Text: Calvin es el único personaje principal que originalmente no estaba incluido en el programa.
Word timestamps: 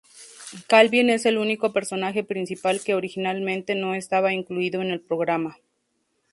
Calvin 0.65 1.11
es 1.11 1.27
el 1.27 1.37
único 1.37 1.73
personaje 1.73 2.23
principal 2.23 2.81
que 2.83 2.95
originalmente 2.95 3.75
no 3.75 3.93
estaba 3.93 4.33
incluido 4.33 4.81
en 4.81 4.89
el 4.89 4.99
programa. 4.99 5.57